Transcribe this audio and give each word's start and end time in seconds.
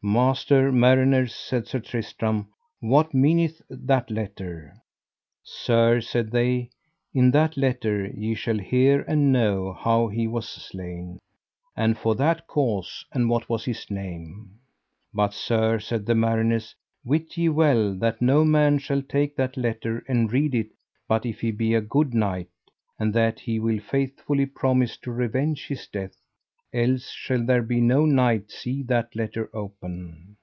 Master 0.00 0.70
mariners, 0.70 1.34
said 1.34 1.66
Sir 1.66 1.80
Tristram, 1.80 2.46
what 2.78 3.12
meaneth 3.14 3.60
that 3.68 4.12
letter? 4.12 4.80
Sir, 5.42 6.00
said 6.00 6.30
they, 6.30 6.70
in 7.12 7.32
that 7.32 7.56
letter 7.56 8.06
ye 8.06 8.36
shall 8.36 8.58
hear 8.60 9.00
and 9.08 9.32
know 9.32 9.72
how 9.72 10.06
he 10.06 10.28
was 10.28 10.48
slain, 10.48 11.18
and 11.76 11.98
for 11.98 12.14
what 12.14 12.46
cause, 12.46 13.04
and 13.10 13.28
what 13.28 13.48
was 13.48 13.64
his 13.64 13.90
name. 13.90 14.60
But 15.12 15.34
sir, 15.34 15.80
said 15.80 16.06
the 16.06 16.14
mariners, 16.14 16.76
wit 17.04 17.36
ye 17.36 17.48
well 17.48 17.92
that 17.96 18.22
no 18.22 18.44
man 18.44 18.78
shall 18.78 19.02
take 19.02 19.34
that 19.34 19.56
letter 19.56 20.04
and 20.06 20.32
read 20.32 20.54
it 20.54 20.68
but 21.08 21.26
if 21.26 21.40
he 21.40 21.50
be 21.50 21.74
a 21.74 21.80
good 21.80 22.14
knight, 22.14 22.50
and 23.00 23.12
that 23.14 23.40
he 23.40 23.58
will 23.58 23.80
faithfully 23.80 24.46
promise 24.46 24.96
to 24.98 25.10
revenge 25.10 25.66
his 25.66 25.88
death, 25.88 26.12
else 26.70 27.08
shall 27.08 27.42
there 27.46 27.62
be 27.62 27.80
no 27.80 28.04
knight 28.04 28.50
see 28.50 28.82
that 28.82 29.16
letter 29.16 29.48
open. 29.54 30.36